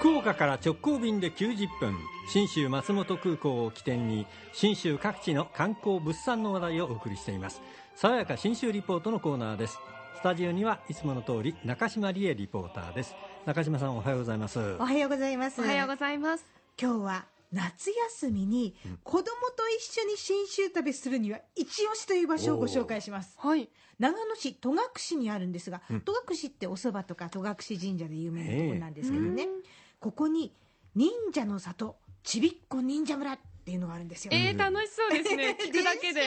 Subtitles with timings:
[0.00, 1.94] 福岡から直行便で90分
[2.26, 7.60] 信州松本空港を起点に信州各地の観光物産の話題をお送りしています。
[7.96, 9.78] 爽やか信州リポートのコーナーです。
[10.20, 13.16] スタジオにはいつもの通り中島理恵リポーターです。
[13.46, 14.58] 中島さんおはようございます。
[14.78, 15.62] おはようございます。
[15.62, 16.44] おはようございます。
[16.78, 23.34] 今日は夏休みに子供と一緒に信州旅するには一押しという場所をご紹介します。
[23.38, 23.70] はい。
[23.98, 29.48] 長野市戸隠市にあるんですが、戸隠ってお蕎麦とか戸隠神社で有名なところなんですけどね、
[30.00, 30.52] ここに
[30.94, 35.56] 忍者の里ちびっこ忍者村っていうのがあるんですよ、えー、楽しそうですね。
[35.58, 36.20] 聞くだけで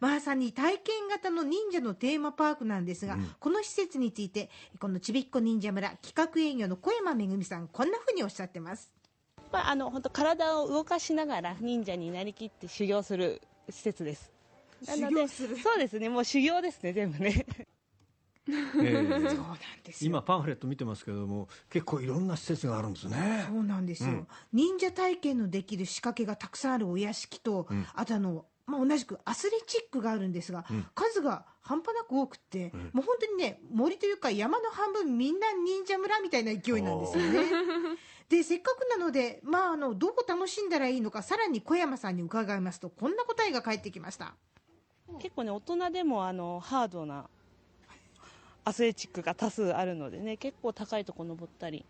[0.00, 8.90] まさに体験型の忍者のテーマパークなんですが、この施設についてこのちびっこ忍者村企画営業の小山めぐみさんこんなふうにおっしゃってます。
[9.52, 14.30] まあ、あの本当体を動かしながら忍者になりきって修行する施設です。
[14.84, 15.58] 修行する？
[15.58, 17.46] そうですね、もう修行ですね、全部ね。
[18.48, 20.08] えー そうなんですよ。
[20.10, 23.44] 今パンフレット見てますけども結構いろんな施設があるんですね。
[23.48, 24.28] そうなんですよ、うん。
[24.52, 27.86] 忍者体験のできる仕掛けがたくさんあるお屋敷と、ん。
[27.94, 37.44] あとあの、まあ、同じくアスレチックがあるんですが、ん数が半端なく多くって、もう本当にね森というか山の半分みんな忍者村みたいな勢いなんですよね。
[38.28, 44.34] でせっかくなので、まあ、あのどう楽しんだらいいのかさらに小山さんに伺いますとこんな答えが返ってきました。
[45.18, 47.28] 結構ね、大人でもあのハードな
[48.64, 51.84] アスレチックが多数あるのでね、結構高いとこ登ったり、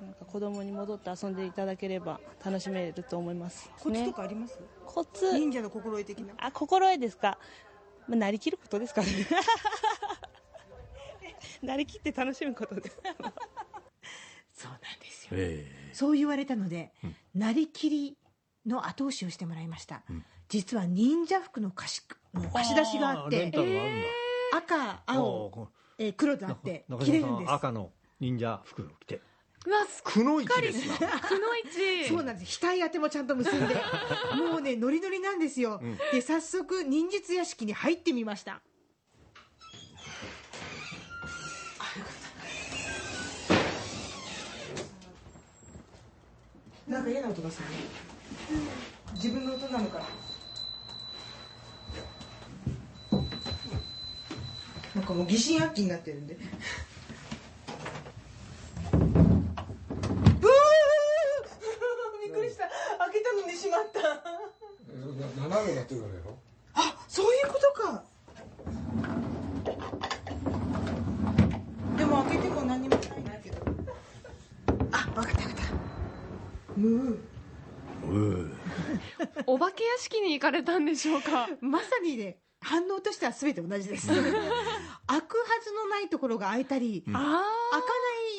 [0.00, 3.70] なんか子供に戻って遊んでいただければ楽しめると思います。
[3.78, 6.34] コツとね、かあります、コツ、忍者の心得的な。
[6.38, 7.38] あ、心得ですか？
[8.06, 9.08] まあ、なりきることですかね。
[11.62, 12.98] なりきって楽しむことです。
[14.52, 15.30] そうなんですよ。
[15.34, 16.92] えそう言われたので、
[17.34, 18.16] なりきり
[18.66, 20.02] の後押しをしてもらいました、
[20.48, 22.02] 実は忍者服の貸し
[22.34, 25.68] の貸し出しがあってあるんだ、赤青、
[25.98, 27.44] えー黒とあって中着れるんです。
[27.44, 29.16] 島さん赤の忍者服を着て。
[29.16, 29.20] う
[29.70, 30.96] わすっくの一ですな。
[30.96, 32.58] くのいちそうなんです。
[32.60, 33.74] 額当てもちゃんと結んで。
[34.36, 35.80] もうねノリノリなんですよ、
[36.12, 38.60] で早速忍術屋敷に入ってみました。
[46.86, 47.74] なんか嫌な音がするね。
[49.14, 50.26] 自分の音なのか。
[54.96, 59.04] なんかもう疑心暗鬼になってるんでうわー
[62.24, 62.64] びっくりした
[62.98, 64.00] 開けたのにしまった
[65.38, 66.38] 斜めになってるからやろ
[66.72, 68.04] あそういうことか
[71.98, 73.58] でも開けても何もないんだけど
[74.92, 76.65] あ分かった分かったム
[79.46, 81.48] お化け屋敷に行かれたんでしょうか？
[81.50, 84.08] ーまさにね反応としては全て同じです。
[84.08, 87.84] 開くはずのないところが開いたり、あ開かな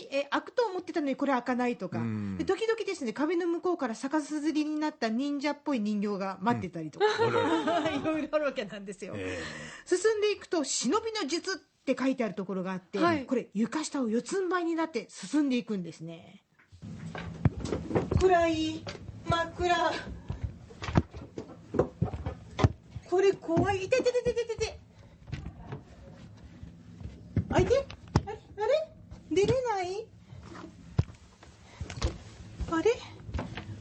[0.04, 2.38] いえ開くと思ってたのにこれ開かないとか、うん。
[2.38, 7.06] で時々ですね壁の向こうから逆さずりになった忍者っぽい人形が待ってたりとか、
[7.90, 9.40] いろいろあるわけなんですよ、え。
[9.86, 13.26] 進んでいくと「忍びの術」って書いてあるところがあって、はい。
[13.26, 16.44] これ床下を四つん這いになって進んでいくんですね
[18.20, 18.84] 暗い
[19.30, 19.92] 真っ暗
[23.10, 23.86] これ怖い。
[23.86, 24.80] いててててててて
[27.50, 27.86] あいて。
[28.26, 28.40] あれ？
[28.58, 28.92] あれ？
[29.32, 30.06] 出れない？
[32.72, 32.92] あれ？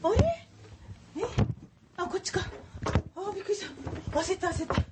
[0.03, 0.49] あれ？
[1.19, 1.21] え？
[1.97, 2.41] あこっちか。
[3.17, 4.19] あびっくりした。
[4.21, 4.83] 焦った焦った。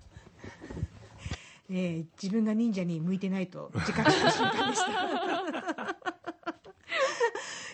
[1.71, 5.74] えー自分が忍者に向いてないと自覚した瞬間でした。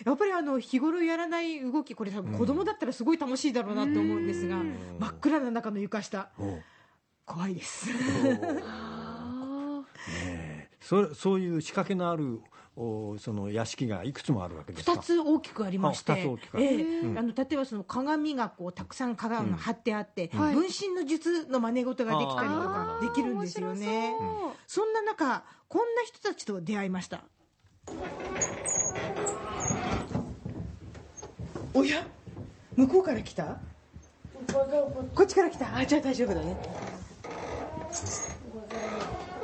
[0.05, 4.57] やっぱりあの日頃やらない動きこれ多分子供だったらすごい楽しいだろうなと思うんですが、
[4.99, 6.59] 真っ暗な中の床下お
[7.25, 7.89] 怖いです。
[8.63, 9.83] あ
[10.25, 10.69] え。
[10.79, 12.41] そそういう仕掛けのある
[12.75, 16.63] おその屋敷がいくつもあるわけですか？2つ大きくありましてあ二つ大きくある。
[16.63, 17.17] ええうん。
[17.17, 20.55] あの例えばその鏡がこうたくさん鏡が貼ってあって、はい。
[20.55, 24.13] 分身の術の真似事ができたりとかできるんですよね。
[24.67, 27.23] そんな中こんな人たちと出会いました
[31.73, 32.05] おや？
[32.75, 33.57] 向こうから来た？
[35.15, 35.75] こっちから来た？
[35.77, 36.57] あじゃあ大丈夫だね。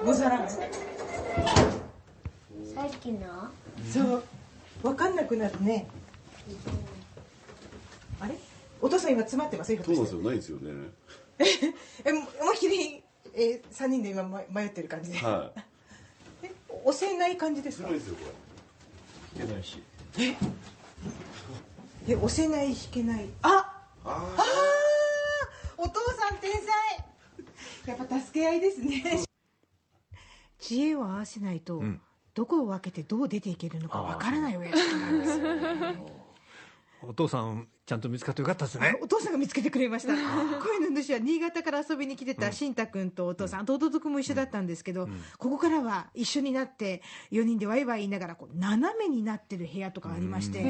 [0.06, 0.50] ござらん。
[0.50, 0.60] さ
[2.86, 3.50] っきの？
[3.92, 4.24] そう。
[4.84, 5.88] 分かんなくなるね。
[8.20, 8.36] あれ？
[8.82, 9.74] お父さん今詰まってます？
[9.74, 10.20] よそうなんですよ。
[10.20, 10.90] ないんですよね。
[11.40, 13.04] え思いっきり、
[13.36, 15.52] えー、3人で今ま迷ってる感じで、は
[16.44, 16.52] え
[16.84, 17.90] 押せない感じですか？
[17.90, 18.26] いですよこ
[19.36, 19.40] れ。
[19.40, 19.82] 弾けないし。
[20.20, 20.36] え？
[22.16, 23.30] 押せない弾けない。
[23.42, 23.50] あ
[24.04, 26.64] ああーお父さん天才。
[27.86, 29.24] やっぱ助け合いですね。
[30.60, 32.02] 知恵を合わせないと、ん。
[32.34, 35.48] どこを分けてどう出ていけるのかわからないお屋敷なんですよ。
[37.04, 39.00] お父さんちゃんと見つかってよかったですね。
[39.02, 40.14] お父さんが見つけてくれました。
[40.14, 45.08] 声の主は新潟から遊びに来てた慎太君とお父さん、弟君も一緒だったんですけど、
[45.38, 47.02] ここからは一緒になって
[47.32, 50.64] 4人でワイワイ言いながらこう斜めになってる部屋とかありまして、う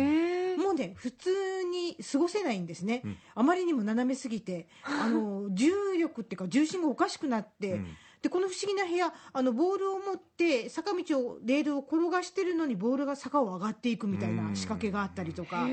[0.77, 1.29] ね普通
[1.63, 3.03] に過ごせないんですね、
[3.35, 7.81] あまりにも斜めすぎて あの重力っていうか重心がおかしくなって、
[8.21, 15.67] でこの不思議な部屋あのボールを持って坂道をレールを転がしてるのにボールが坂を上がっていくみたいな仕掛けがあったりとか。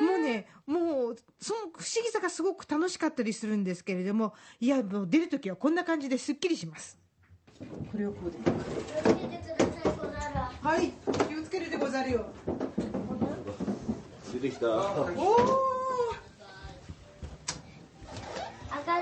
[0.00, 6.98] もうね、もう、その不思議さがすごく楽しかったりするんですけれども、いや、もう出るときはこんな感じですっきりします。
[7.92, 8.38] これをこうで。
[10.62, 10.92] はい、
[11.28, 12.26] 気をつけるでござるよ。
[14.34, 14.66] 出てきた。
[14.66, 15.14] おお、明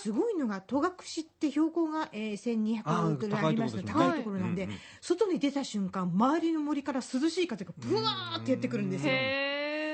[0.00, 4.70] すごいのが戸隠って標高が、えー、1200メートルありますので高いところなんで、
[5.02, 9.12] 外に出た瞬間周りの森から涼しい風がブワーってやってくるんですよ。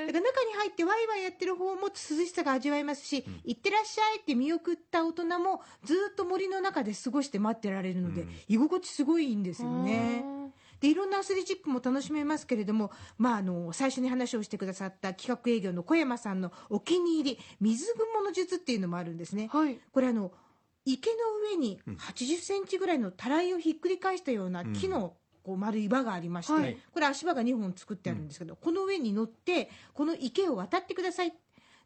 [0.07, 10.23] へだから中に入ってワイワイやってる方も涼しさが味わえますし、行ってらっしゃいって見送った大人もずっと森の中で過ごして待ってられるので、居心地すごいいいんですよね。
[10.79, 19.49] でいろんなアスレチックも楽しめますけれども、まあ、あの最初に話をしてくださった企画営業の小山さんのお気に入り水雲の術っていうのもあるんですね。
[19.51, 19.79] はい。
[19.91, 20.31] これあの
[20.85, 21.15] 池の
[21.51, 25.15] 上に80センチぐらいのたらいをひっくり返したような木の
[25.47, 26.77] こう丸い輪がありまして、はい。
[26.91, 31.33] これ足場が2本作ってあるんですけど、この上に乗ってこの池を渡ってください。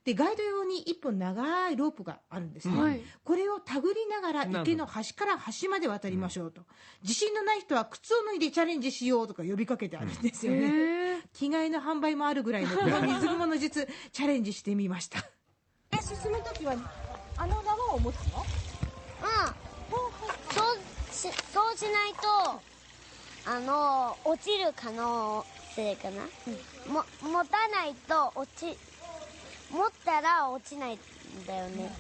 [0.04, 3.02] でガイド用に1本長いロープがあるんですね、はい。
[3.24, 6.64] これを手繰りながら池の端から端まで渡りましょうと、
[7.04, 15.20] 自信のない人は靴を脱いでチャレンジしようとか呼びかけてあるんですよね、着替えの販売もあるぐらいのこの水雲の術チャレンジしてみました。
[15.92, 16.74] え進む時は
[17.38, 18.40] あの縄を持つの？
[18.40, 18.46] うん。
[20.50, 20.78] そう
[21.14, 22.71] しそうしないと
[23.46, 25.46] あの落ちる可能
[25.76, 26.24] 性かな、
[26.92, 28.78] も持たないと落ち
[29.72, 31.00] 持ったら落ちないん
[31.48, 31.92] だよね。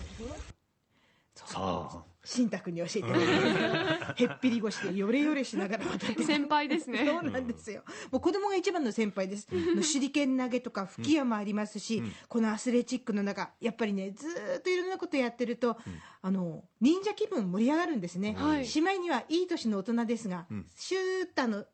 [1.35, 3.19] さ新太君に教えてもら
[4.11, 7.05] ってへっぴり腰でヨレヨレしながら渡って先輩ですね。
[7.05, 7.81] そうなんですよ。
[8.11, 9.47] もう子供が一番の先輩です。
[9.51, 15.77] の手裏剣投げとか吹き矢もありますし、このアスレチックの中やっぱりねずーっといろんなことやってると、
[16.21, 18.65] あの忍者気分盛り上がるんですね、はい。
[18.65, 20.45] しまいにはいい年の大人ですが、
[20.75, 21.65] シューッとあの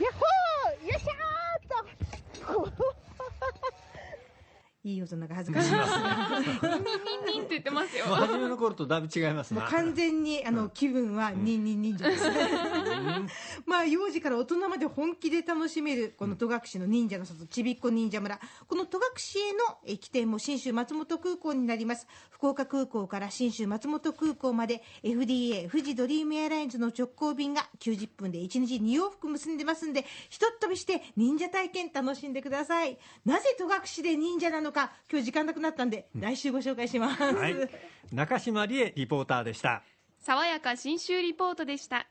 [0.00, 2.84] んやっほーよっしゃーっと
[4.86, 5.70] いい大人が恥ずかしい。
[5.70, 8.04] ですニンニンって言ってますよ。
[8.04, 12.24] 初めの頃とだいぶ違いますなもう完全にあの気分はニンニン忍者です、
[13.64, 18.38] まあ幼児から大人まで本気で楽しめるこの戸隠の忍者の里ちびっこ忍者村。
[18.68, 19.02] この戸隠
[19.48, 22.06] へのえ起点も信州松本空港になります。
[22.30, 32.98] 福岡空港から信州松本空港まで FDA 富士ドリームエアラインズの直行便が90分で1日2往復結んでますんでひとっ飛びして忍者体験楽しんでください。
[33.24, 37.56] なぜ戸隠で忍者なのか今日時間なくなったんで来週ご紹介します、はい。
[38.12, 39.82] 中島理恵リポーターでした。
[40.20, 42.06] 爽やか新州リポートでした